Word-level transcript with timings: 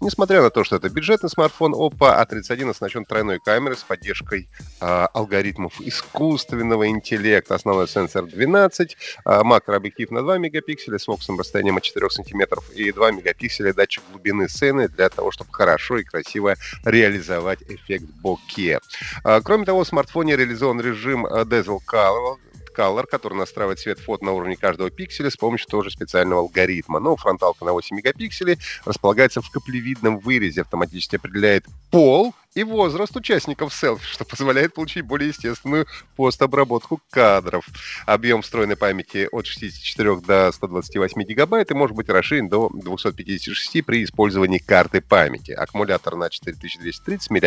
Несмотря 0.00 0.40
на 0.40 0.48
то, 0.48 0.64
что 0.64 0.76
это 0.76 0.88
бюджетный 0.88 1.28
смартфон, 1.28 1.74
Oppo 1.74 2.08
A31 2.18 2.70
оснащен 2.70 3.04
тройной 3.04 3.40
камерой 3.40 3.76
с 3.76 3.82
поддержкой 3.82 4.48
э, 4.80 5.06
алгоритмов 5.12 5.82
искусственного 5.82 6.88
интеллекта. 6.88 7.56
Основной 7.56 7.86
сенсор 7.86 8.24
12, 8.24 8.96
э, 9.26 9.42
макрообъектив 9.42 10.10
на 10.10 10.22
2 10.22 10.38
мегапикселя 10.38 10.98
с 10.98 11.04
фокусным 11.04 11.38
расстоянием 11.38 11.76
от 11.76 11.82
4 11.82 12.08
сантиметров 12.08 12.64
и 12.74 12.90
2 12.90 13.10
мегапикселя 13.10 13.74
датчик 13.74 14.02
глубины 14.10 14.48
сцены 14.48 14.88
для 14.88 15.10
того, 15.10 15.30
чтобы 15.30 15.52
хорошо 15.52 15.98
и 15.98 16.04
красиво 16.04 16.54
реализовать 16.86 17.60
эффект 17.68 18.06
боке. 18.22 18.80
Э, 19.24 19.42
кроме 19.44 19.66
того, 19.66 19.84
в 19.84 19.86
смартфоне 19.86 20.37
реализован 20.38 20.80
режим 20.80 21.26
э, 21.26 21.44
Dazzle 21.44 21.80
Color, 21.86 22.36
Color, 22.76 23.06
который 23.06 23.34
настраивает 23.34 23.80
цвет 23.80 23.98
фото 23.98 24.24
на 24.24 24.32
уровне 24.32 24.56
каждого 24.56 24.90
пикселя 24.90 25.30
с 25.30 25.36
помощью 25.36 25.68
тоже 25.68 25.90
специального 25.90 26.42
алгоритма. 26.42 27.00
Но 27.00 27.16
фронталка 27.16 27.64
на 27.64 27.72
8 27.72 27.96
мегапикселей 27.96 28.58
располагается 28.84 29.42
в 29.42 29.50
каплевидном 29.50 30.18
вырезе, 30.18 30.60
автоматически 30.62 31.16
определяет 31.16 31.66
пол 31.90 32.34
и 32.54 32.64
возраст 32.64 33.14
участников 33.16 33.74
селфи, 33.74 34.04
что 34.04 34.24
позволяет 34.24 34.74
получить 34.74 35.04
более 35.04 35.28
естественную 35.28 35.86
постобработку 36.16 37.00
кадров. 37.10 37.66
Объем 38.06 38.42
встроенной 38.42 38.76
памяти 38.76 39.28
от 39.30 39.46
64 39.46 40.20
до 40.20 40.50
128 40.52 41.22
гигабайт 41.22 41.70
и 41.70 41.74
может 41.74 41.96
быть 41.96 42.08
расширен 42.08 42.48
до 42.48 42.70
256 42.72 43.84
при 43.84 44.04
использовании 44.04 44.58
карты 44.58 45.00
памяти. 45.00 45.52
Аккумулятор 45.52 46.16
на 46.16 46.30
4230 46.30 47.30
мАч. 47.30 47.38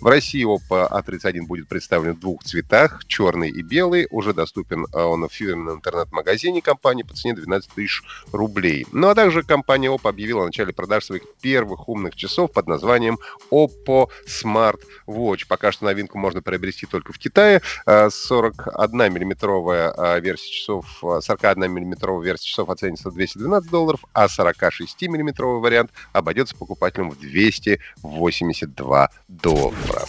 В 0.00 0.06
России 0.06 0.44
Oppo 0.44 0.90
A31 0.90 1.42
будет 1.42 1.68
представлен 1.68 2.14
в 2.14 2.20
двух 2.20 2.42
цветах, 2.44 3.04
черный 3.06 3.50
и 3.50 3.62
белый. 3.62 4.06
Уже 4.10 4.34
доступен 4.34 4.86
а, 4.92 5.06
он 5.06 5.28
в 5.28 5.32
фирменном 5.32 5.76
интернет-магазине 5.76 6.60
компании 6.62 7.04
по 7.04 7.14
цене 7.14 7.34
12 7.34 7.70
тысяч 7.70 8.02
рублей. 8.32 8.86
Ну 8.92 9.08
а 9.08 9.14
также 9.14 9.42
компания 9.42 9.88
Oppo 9.88 10.08
объявила 10.08 10.42
о 10.42 10.46
начале 10.46 10.72
продаж 10.72 11.04
своих 11.04 11.22
первых 11.40 11.88
умных 11.88 12.16
часов 12.16 12.52
под 12.52 12.66
названием 12.66 13.18
Oppo 13.50 13.83
Smart 13.86 14.80
Watch. 15.06 15.46
Пока 15.48 15.72
что 15.72 15.84
новинку 15.84 16.18
можно 16.18 16.42
приобрести 16.42 16.86
только 16.86 17.12
в 17.12 17.18
Китае. 17.18 17.62
41-миллиметровая 17.86 19.92
а, 19.96 20.18
версия 20.20 20.52
часов, 20.52 20.86
41-миллиметровая 21.02 22.20
а, 22.20 22.24
версия 22.24 22.46
часов 22.46 22.70
оценится 22.70 23.10
в 23.10 23.14
212 23.14 23.70
долларов, 23.70 24.00
а 24.12 24.26
46-миллиметровый 24.26 25.60
вариант 25.60 25.90
обойдется 26.12 26.56
покупателям 26.56 27.10
в 27.10 27.18
282 27.18 29.10
доллара. 29.28 30.06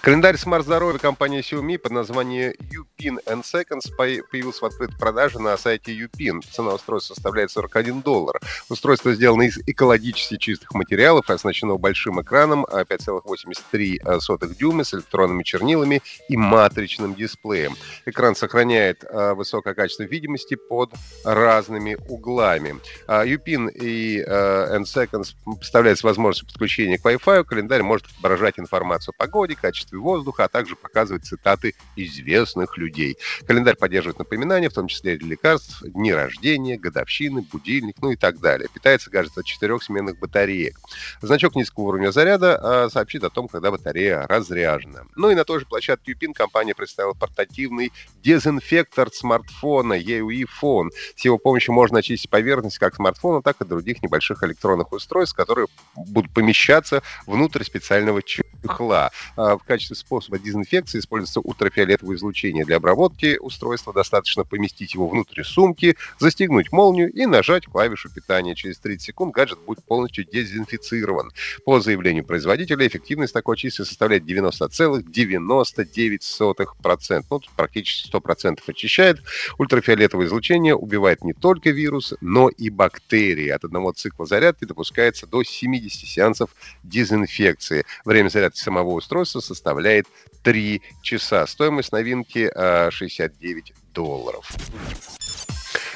Календарь 0.00 0.36
смарт-здоровья 0.36 0.98
компании 0.98 1.40
Xiaomi 1.40 1.78
под 1.78 1.92
названием 1.92 2.52
Upin 2.52 3.18
and 3.26 3.42
Seconds 3.42 3.92
появился 3.96 4.60
в 4.60 4.64
открытой 4.64 4.96
продаже 4.98 5.38
на 5.38 5.56
сайте 5.56 5.92
Upin. 5.92 6.42
Цена 6.50 6.74
устройства 6.74 7.14
составляет 7.14 7.50
41 7.50 8.02
доллар. 8.02 8.40
Устройство 8.68 9.14
сделано 9.14 9.42
из 9.42 9.58
экологически 9.66 10.36
чистых 10.36 10.74
материалов 10.74 11.28
оснащено 11.30 11.76
большим 11.76 12.20
экраном 12.20 12.64
5,83 12.64 13.98
а, 14.04 14.54
дюйма 14.54 14.84
с 14.84 14.94
электронными 14.94 15.42
чернилами 15.42 16.02
и 16.28 16.36
матричным 16.36 17.14
дисплеем. 17.14 17.76
Экран 18.04 18.34
сохраняет 18.34 19.04
а, 19.04 19.34
высокое 19.34 19.74
качество 19.74 20.04
видимости 20.04 20.54
под 20.54 20.92
разными 21.24 21.96
углами. 22.08 22.76
Upin 23.08 23.70
и 23.70 24.20
N 24.20 24.82
Seconds 24.82 25.34
представляет 25.44 26.02
возможность 26.02 26.46
подключения 26.46 26.98
к 26.98 27.04
Wi-Fi. 27.04 27.44
Календарь 27.44 27.82
может 27.82 28.06
отображать 28.06 28.58
информацию 28.58 29.14
о 29.16 29.18
погоде, 29.18 29.56
качестве 29.66 29.98
воздуха, 29.98 30.44
а 30.44 30.48
также 30.48 30.76
показывать 30.76 31.24
цитаты 31.24 31.74
известных 31.96 32.78
людей. 32.78 33.16
Календарь 33.46 33.74
поддерживает 33.74 34.20
напоминания, 34.20 34.68
в 34.68 34.74
том 34.74 34.86
числе 34.86 35.16
лекарств, 35.16 35.82
дни 35.82 36.12
рождения, 36.12 36.78
годовщины, 36.78 37.42
будильник, 37.42 37.96
ну 38.00 38.12
и 38.12 38.16
так 38.16 38.38
далее. 38.38 38.68
Питается 38.72 39.10
гаджет 39.10 39.36
от 39.38 39.44
четырех 39.44 39.82
сменных 39.82 40.20
батареек. 40.20 40.78
Значок 41.20 41.56
низкого 41.56 41.86
уровня 41.86 42.12
заряда 42.12 42.84
а, 42.84 42.88
сообщит 42.90 43.24
о 43.24 43.30
том, 43.30 43.48
когда 43.48 43.72
батарея 43.72 44.24
разряжена. 44.28 45.02
Ну 45.16 45.30
и 45.30 45.34
на 45.34 45.44
той 45.44 45.58
же 45.58 45.66
площадке 45.66 46.12
UPIN 46.12 46.32
компания 46.32 46.74
представила 46.74 47.14
портативный 47.14 47.92
дезинфектор 48.22 49.10
смартфона 49.12 49.94
EUI 49.94 50.44
Phone. 50.62 50.90
С 51.16 51.24
его 51.24 51.38
помощью 51.38 51.74
можно 51.74 51.98
очистить 51.98 52.30
поверхность 52.30 52.78
как 52.78 52.94
смартфона, 52.94 53.42
так 53.42 53.60
и 53.60 53.64
других 53.64 54.00
небольших 54.02 54.44
электронных 54.44 54.92
устройств, 54.92 55.34
которые 55.34 55.66
будут 55.96 56.32
помещаться 56.32 57.02
внутрь 57.26 57.64
специального 57.64 58.22
чехла. 58.22 59.10
А, 59.36 59.56
в 59.56 59.64
качестве 59.64 59.96
способа 59.96 60.38
дезинфекции 60.38 60.98
используется 60.98 61.40
ультрафиолетовое 61.40 62.16
излучение. 62.16 62.64
Для 62.64 62.76
обработки 62.76 63.36
устройства 63.40 63.92
достаточно 63.92 64.44
поместить 64.44 64.94
его 64.94 65.08
внутрь 65.08 65.42
сумки, 65.42 65.96
застегнуть 66.18 66.72
молнию 66.72 67.12
и 67.12 67.26
нажать 67.26 67.66
клавишу 67.66 68.10
питания. 68.10 68.54
Через 68.54 68.78
30 68.78 69.02
секунд 69.02 69.34
гаджет 69.34 69.58
будет 69.60 69.84
полностью 69.84 70.24
дезинфицирован. 70.24 71.30
По 71.64 71.80
заявлению 71.80 72.24
производителя, 72.24 72.86
эффективность 72.86 73.32
такой 73.32 73.54
очистки 73.54 73.82
составляет 73.82 74.24
90,99%. 74.24 77.24
Ну, 77.30 77.40
практически 77.56 78.10
100% 78.10 78.58
очищает. 78.66 79.22
Ультрафиолетовое 79.58 80.26
излучение 80.26 80.74
убивает 80.74 81.24
не 81.24 81.32
только 81.32 81.70
вирус, 81.70 82.14
но 82.20 82.48
и 82.48 82.70
бактерии. 82.70 83.48
От 83.48 83.64
одного 83.64 83.92
цикла 83.92 84.26
зарядки 84.26 84.64
допускается 84.64 85.26
до 85.26 85.42
70 85.42 85.85
сеансов 85.88 86.50
дезинфекции. 86.82 87.84
Время 88.04 88.28
зарядки 88.28 88.58
самого 88.58 88.90
устройства 88.90 89.40
составляет 89.40 90.06
3 90.42 90.82
часа. 91.02 91.46
Стоимость 91.46 91.92
новинки 91.92 92.50
69 92.90 93.70
а, 93.70 93.94
долларов. 93.94 94.50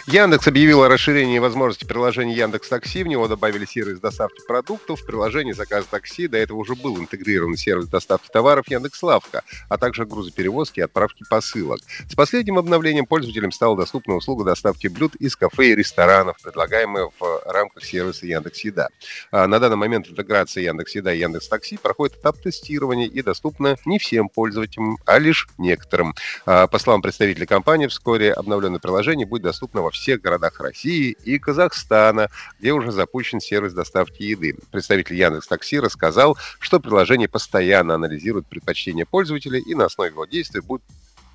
Яндекс 0.06 0.48
объявил 0.48 0.82
о 0.82 0.88
расширении 0.88 1.38
возможности 1.38 1.84
приложения 1.84 2.34
Яндекс 2.34 2.68
Такси. 2.68 3.02
В 3.02 3.06
него 3.06 3.28
добавили 3.28 3.66
сервис 3.66 4.00
доставки 4.00 4.40
продуктов. 4.46 5.00
В 5.00 5.06
приложении 5.06 5.52
заказ 5.52 5.84
такси 5.84 6.26
до 6.26 6.38
этого 6.38 6.58
уже 6.58 6.74
был 6.74 6.98
интегрирован 6.98 7.56
сервис 7.56 7.86
доставки 7.86 8.28
товаров 8.32 8.66
Яндекс 8.68 9.02
Лавка, 9.02 9.42
а 9.68 9.76
также 9.76 10.06
грузоперевозки 10.06 10.80
и 10.80 10.82
отправки 10.82 11.24
посылок. 11.28 11.80
С 12.08 12.14
последним 12.14 12.58
обновлением 12.58 13.04
пользователям 13.04 13.52
стала 13.52 13.76
доступна 13.76 14.14
услуга 14.14 14.44
доставки 14.44 14.86
блюд 14.86 15.16
из 15.16 15.36
кафе 15.36 15.72
и 15.72 15.74
ресторанов, 15.74 16.38
предлагаемая 16.42 17.10
в 17.18 17.42
рамках 17.44 17.84
сервиса 17.84 18.26
Яндекс 18.26 18.60
Еда. 18.64 18.88
А 19.30 19.46
на 19.46 19.58
данный 19.60 19.76
момент 19.76 20.08
интеграция 20.08 20.64
Яндекс 20.64 20.94
Еда 20.94 21.12
и 21.12 21.18
Яндекс 21.18 21.48
Такси 21.48 21.76
проходит 21.76 22.16
этап 22.16 22.38
тестирования 22.38 23.06
и 23.06 23.20
доступна 23.22 23.76
не 23.84 23.98
всем 23.98 24.30
пользователям, 24.30 24.96
а 25.04 25.18
лишь 25.18 25.46
некоторым. 25.58 26.14
А, 26.46 26.66
по 26.66 26.78
словам 26.78 27.03
представителей 27.03 27.46
компании, 27.46 27.86
вскоре 27.86 28.32
обновленное 28.32 28.80
приложение 28.80 29.26
будет 29.26 29.42
доступно 29.42 29.82
во 29.82 29.90
всех 29.91 30.10
всех 30.10 30.22
городах 30.22 30.60
России 30.60 31.16
и 31.25 31.39
Казахстана, 31.39 32.28
где 32.59 32.72
уже 32.72 32.91
запущен 32.91 33.41
сервис 33.41 33.72
доставки 33.72 34.22
еды. 34.22 34.57
Представитель 34.72 35.16
Яндекс 35.16 35.47
Такси 35.47 35.78
рассказал, 35.78 36.37
что 36.59 36.81
приложение 36.81 37.28
постоянно 37.28 37.95
анализирует 37.95 38.47
предпочтения 38.47 39.07
пользователей 39.07 39.60
и 39.60 39.75
на 39.75 39.84
основе 39.84 40.10
его 40.10 40.27
действий 40.27 40.60
будет 40.60 40.83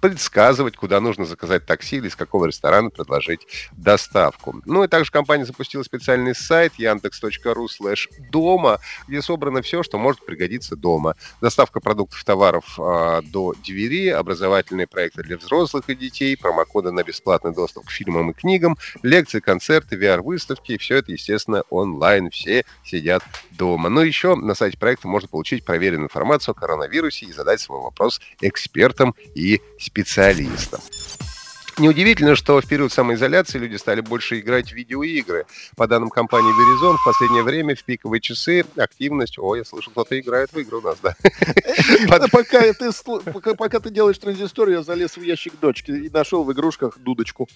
предсказывать, 0.09 0.77
куда 0.77 0.99
нужно 0.99 1.25
заказать 1.25 1.65
такси 1.65 1.95
или 1.95 2.09
из 2.09 2.15
какого 2.15 2.45
ресторана 2.45 2.91
предложить 2.91 3.47
доставку. 3.71 4.61
Ну 4.65 4.83
и 4.83 4.87
также 4.87 5.11
компания 5.11 5.45
запустила 5.45 5.81
специальный 5.81 6.35
сайт 6.35 6.73
yandex.ru 6.77 7.65
slash 7.65 8.07
дома, 8.29 8.79
где 9.07 9.23
собрано 9.23 9.63
все, 9.63 9.81
что 9.81 9.97
может 9.97 10.23
пригодиться 10.23 10.75
дома. 10.75 11.15
Доставка 11.41 11.79
продуктов 11.79 12.21
и 12.21 12.23
товаров 12.23 12.77
э, 12.77 13.21
до 13.23 13.55
двери, 13.65 14.09
образовательные 14.09 14.85
проекты 14.85 15.23
для 15.23 15.37
взрослых 15.37 15.89
и 15.89 15.95
детей, 15.95 16.37
промокоды 16.37 16.91
на 16.91 17.03
бесплатный 17.03 17.55
доступ 17.55 17.87
к 17.87 17.91
фильмам 17.91 18.29
и 18.29 18.33
книгам, 18.33 18.77
лекции, 19.01 19.39
концерты, 19.39 19.95
VR-выставки. 19.95 20.73
И 20.73 20.77
все 20.77 20.97
это, 20.97 21.11
естественно, 21.13 21.63
онлайн. 21.71 22.29
Все 22.29 22.63
сидят 22.83 23.23
дома. 23.51 23.89
Но 23.89 24.03
еще 24.03 24.35
на 24.35 24.53
сайте 24.53 24.77
проекта 24.77 25.07
можно 25.07 25.27
получить 25.29 25.65
проверенную 25.65 26.05
информацию 26.05 26.53
о 26.53 26.59
коронавирусе 26.59 27.25
и 27.25 27.33
задать 27.33 27.59
свой 27.59 27.81
вопрос 27.81 28.21
экспертам 28.41 29.15
и 29.33 29.61
специалистам. 29.79 29.94
Неудивительно, 31.77 32.35
что 32.35 32.61
в 32.61 32.67
период 32.67 32.93
самоизоляции 32.93 33.57
люди 33.57 33.75
стали 33.75 33.99
больше 33.99 34.39
играть 34.39 34.69
в 34.69 34.73
видеоигры. 34.73 35.45
По 35.75 35.87
данным 35.87 36.09
компании 36.09 36.49
Verizon, 36.51 36.95
в 36.95 37.03
последнее 37.03 37.43
время 37.43 37.75
в 37.75 37.83
пиковые 37.83 38.21
часы 38.21 38.65
активность... 38.77 39.37
О, 39.37 39.55
я 39.55 39.65
слышал, 39.65 39.91
кто-то 39.91 40.17
играет 40.17 40.53
в 40.53 40.57
игры 40.57 40.77
у 40.77 40.81
нас, 40.81 40.97
да. 41.03 41.15
Пока 43.57 43.79
ты, 43.81 43.89
делаешь 43.89 44.17
транзистор, 44.17 44.69
я 44.69 44.83
залез 44.83 45.17
в 45.17 45.21
ящик 45.21 45.59
дочки 45.59 45.91
и 45.91 46.09
нашел 46.09 46.45
в 46.45 46.53
игрушках 46.53 46.97
дудочку. 46.97 47.49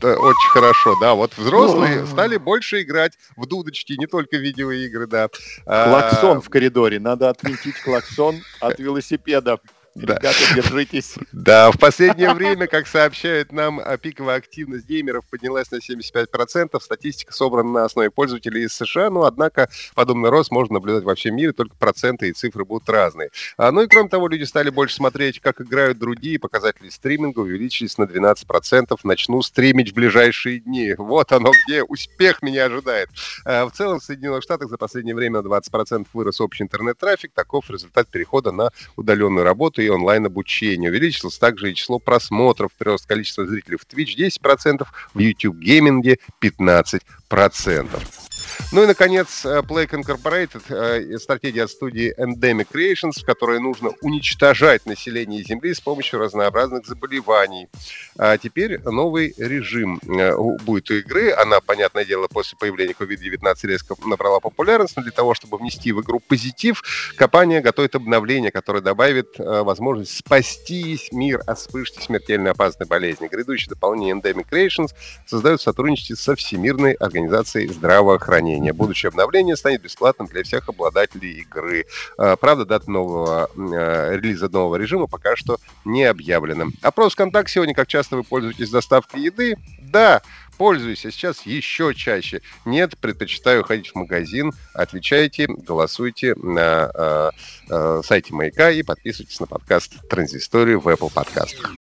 Да, 0.00 0.14
очень 0.14 0.50
хорошо, 0.50 0.94
да. 1.00 1.14
Вот 1.14 1.36
взрослые 1.36 2.06
стали 2.06 2.36
больше 2.36 2.82
играть 2.82 3.14
в 3.36 3.46
дудочки, 3.46 3.94
не 3.94 4.06
только 4.06 4.36
видеоигры, 4.36 5.08
да. 5.08 5.28
Клаксон 5.64 6.36
а... 6.36 6.40
в 6.40 6.48
коридоре. 6.48 7.00
Надо 7.00 7.28
отметить 7.28 7.74
клаксон 7.82 8.40
от 8.60 8.78
велосипеда. 8.78 9.58
Ребята, 9.94 10.32
держитесь. 10.54 11.14
Да, 11.32 11.70
в 11.70 11.78
последнее 11.78 12.32
время, 12.34 12.66
как 12.66 12.86
сообщают 12.86 13.52
нам, 13.52 13.80
а, 13.80 13.96
пиковая 13.96 14.36
активность 14.36 14.86
геймеров 14.86 15.24
поднялась 15.28 15.70
на 15.70 15.76
75%. 15.76 16.80
Статистика 16.80 17.32
собрана 17.32 17.70
на 17.70 17.84
основе 17.84 18.10
пользователей 18.10 18.64
из 18.64 18.74
США, 18.74 19.10
но, 19.10 19.24
однако, 19.24 19.68
подобный 19.94 20.30
рост 20.30 20.50
можно 20.50 20.74
наблюдать 20.74 21.04
во 21.04 21.14
всем 21.14 21.36
мире, 21.36 21.52
только 21.52 21.74
проценты 21.76 22.28
и 22.28 22.32
цифры 22.32 22.64
будут 22.64 22.88
разные. 22.88 23.30
А, 23.56 23.72
ну 23.72 23.82
и, 23.82 23.86
кроме 23.86 24.08
того, 24.08 24.28
люди 24.28 24.44
стали 24.44 24.70
больше 24.70 24.94
смотреть, 24.96 25.40
как 25.40 25.60
играют 25.60 25.98
другие. 25.98 26.38
Показатели 26.38 26.88
стриминга 26.88 27.40
увеличились 27.40 27.98
на 27.98 28.04
12%. 28.04 28.96
Начну 29.04 29.42
стримить 29.42 29.90
в 29.92 29.94
ближайшие 29.94 30.60
дни. 30.60 30.94
Вот 30.96 31.32
оно 31.32 31.52
где. 31.66 31.82
Успех 31.82 32.40
меня 32.42 32.66
ожидает. 32.66 33.08
А, 33.44 33.66
в 33.66 33.72
целом, 33.72 34.00
в 34.00 34.04
Соединенных 34.04 34.42
Штатах 34.42 34.68
за 34.68 34.78
последнее 34.78 35.14
время 35.14 35.42
на 35.42 35.46
20% 35.46 36.06
вырос 36.12 36.40
общий 36.40 36.62
интернет-трафик. 36.62 37.32
Таков 37.34 37.68
результат 37.70 38.08
перехода 38.08 38.52
на 38.52 38.70
удаленную 38.96 39.44
работу 39.44 39.81
и 39.84 39.88
онлайн-обучения. 39.88 40.90
Увеличилось 40.90 41.38
также 41.38 41.70
и 41.70 41.74
число 41.74 41.98
просмотров, 41.98 42.72
прирост 42.78 43.06
количества 43.06 43.46
зрителей 43.46 43.78
в 43.78 43.86
Twitch 43.86 44.16
10%, 44.16 44.86
в 45.14 45.18
YouTube 45.18 45.58
гейминге 45.58 46.18
15%. 46.40 48.31
Ну 48.72 48.82
и, 48.82 48.86
наконец, 48.86 49.44
э, 49.44 49.60
Plague 49.60 49.90
Incorporated, 49.90 50.62
э, 50.68 51.18
стратегия 51.18 51.64
от 51.64 51.70
студии 51.70 52.14
Endemic 52.18 52.68
Creations, 52.72 53.20
в 53.20 53.24
которой 53.24 53.60
нужно 53.60 53.90
уничтожать 54.00 54.86
население 54.86 55.42
Земли 55.42 55.74
с 55.74 55.80
помощью 55.80 56.18
разнообразных 56.18 56.86
заболеваний. 56.86 57.68
А 58.16 58.38
теперь 58.38 58.80
новый 58.80 59.34
режим 59.36 60.00
э, 60.08 60.36
будет 60.64 60.90
у 60.90 60.94
игры. 60.94 61.32
Она, 61.32 61.60
понятное 61.60 62.04
дело, 62.04 62.28
после 62.28 62.56
появления 62.58 62.94
COVID-19 62.98 63.54
резко 63.64 63.94
набрала 64.04 64.40
популярность, 64.40 64.96
но 64.96 65.02
для 65.02 65.12
того, 65.12 65.34
чтобы 65.34 65.58
внести 65.58 65.92
в 65.92 66.00
игру 66.00 66.20
позитив, 66.20 66.82
компания 67.16 67.60
готовит 67.60 67.94
обновление, 67.94 68.50
которое 68.50 68.80
добавит 68.80 69.34
возможность 69.38 70.16
спасти 70.16 70.98
мир 71.12 71.42
от 71.46 71.58
вспышки 71.58 72.02
смертельно 72.02 72.50
опасной 72.50 72.86
болезни. 72.86 73.28
Грядущее 73.28 73.68
дополнение 73.68 74.14
Endemic 74.14 74.46
Creations 74.50 74.92
создают 75.26 75.60
сотрудничество 75.60 76.14
со 76.14 76.36
Всемирной 76.36 76.92
организацией 76.92 77.68
здравоохранения 77.68 78.41
обновления. 78.42 78.72
Будущее 78.72 79.08
обновление 79.08 79.56
станет 79.56 79.82
бесплатным 79.82 80.28
для 80.28 80.42
всех 80.42 80.68
обладателей 80.68 81.40
игры. 81.40 81.86
А, 82.18 82.36
правда, 82.36 82.64
дата 82.64 82.90
нового 82.90 83.50
э, 83.54 84.16
релиза 84.16 84.48
нового 84.48 84.76
режима 84.76 85.06
пока 85.06 85.36
что 85.36 85.58
не 85.84 86.04
объявлена. 86.04 86.66
Опрос 86.82 87.12
ВКонтакте 87.14 87.54
сегодня, 87.54 87.74
как 87.74 87.88
часто 87.88 88.16
вы 88.16 88.24
пользуетесь 88.24 88.70
доставкой 88.70 89.22
еды? 89.22 89.56
Да, 89.80 90.22
пользуюсь, 90.58 91.04
а 91.06 91.10
сейчас 91.10 91.46
еще 91.46 91.94
чаще. 91.94 92.40
Нет, 92.64 92.98
предпочитаю 92.98 93.62
ходить 93.64 93.90
в 93.90 93.94
магазин. 93.94 94.52
Отвечайте, 94.74 95.46
голосуйте 95.46 96.34
на 96.36 96.90
э, 96.94 97.30
э, 97.70 98.00
сайте 98.04 98.34
Маяка 98.34 98.70
и 98.70 98.82
подписывайтесь 98.82 99.40
на 99.40 99.46
подкаст 99.46 100.08
Транзисторию 100.08 100.80
в 100.80 100.88
Apple 100.88 101.12
подкастах. 101.12 101.74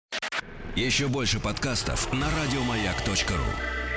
Еще 0.76 1.08
больше 1.08 1.40
подкастов 1.40 2.12
на 2.12 2.26
радиомаяк.ру 2.30 3.87